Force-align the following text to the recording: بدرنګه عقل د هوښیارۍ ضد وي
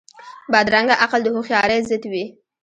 بدرنګه 0.51 0.95
عقل 1.03 1.19
د 1.23 1.27
هوښیارۍ 1.35 1.79
ضد 1.89 2.03
وي 2.11 2.25